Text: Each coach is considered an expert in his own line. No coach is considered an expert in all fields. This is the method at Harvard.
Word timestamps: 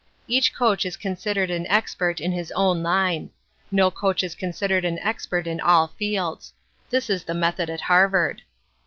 Each 0.27 0.51
coach 0.51 0.83
is 0.83 0.97
considered 0.97 1.51
an 1.51 1.67
expert 1.67 2.19
in 2.19 2.31
his 2.31 2.51
own 2.53 2.81
line. 2.81 3.29
No 3.69 3.91
coach 3.91 4.23
is 4.23 4.33
considered 4.33 4.83
an 4.83 4.97
expert 4.97 5.45
in 5.45 5.61
all 5.61 5.89
fields. 5.89 6.51
This 6.89 7.07
is 7.07 7.23
the 7.25 7.35
method 7.35 7.69
at 7.69 7.81
Harvard. 7.81 8.41